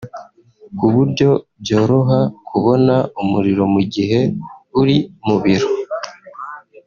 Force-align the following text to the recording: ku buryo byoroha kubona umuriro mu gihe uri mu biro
ku 0.77 0.85
buryo 0.93 1.29
byoroha 1.61 2.19
kubona 2.47 2.95
umuriro 3.21 3.63
mu 3.73 3.81
gihe 3.93 4.19
uri 4.81 4.97
mu 5.25 5.35
biro 5.43 5.69